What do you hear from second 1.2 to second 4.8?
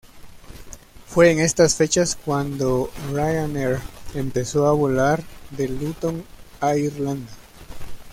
en estas fechas cuando Ryanair empezó a